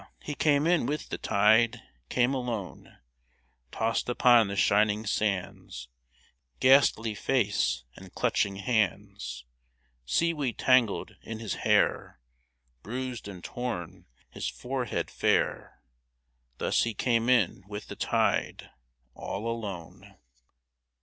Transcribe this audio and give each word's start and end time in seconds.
he 0.23 0.33
came 0.33 0.65
in 0.65 0.87
with 0.87 1.09
the 1.09 1.17
tide— 1.19 1.83
Came 2.09 2.33
alone! 2.33 2.97
Tossed 3.71 4.09
upon 4.09 4.47
the 4.47 4.55
shining 4.55 5.05
sands— 5.05 5.89
Ghastly 6.59 7.13
face 7.13 7.83
and 7.95 8.11
clutching 8.11 8.55
hands— 8.55 9.45
Seaweed 10.07 10.57
tangled 10.57 11.17
in 11.21 11.37
his 11.37 11.53
hair— 11.69 12.19
Bruised 12.81 13.27
and 13.27 13.43
torn 13.43 14.07
his 14.31 14.47
forehead 14.47 15.11
fair— 15.11 15.83
Thus 16.57 16.81
he 16.81 16.95
came 16.95 17.29
in 17.29 17.63
with 17.67 17.87
the 17.87 17.95
tide, 17.95 18.71
All 19.13 19.45
alone 19.47 20.17